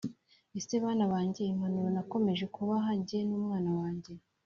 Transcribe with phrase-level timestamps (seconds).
[0.59, 4.13] ese bana banjye impanuro nakomeje kubaha jye n’umwana wanjye,